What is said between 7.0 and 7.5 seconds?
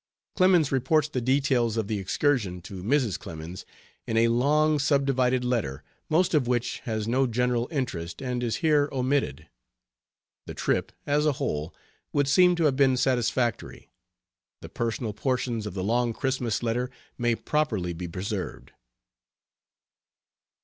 no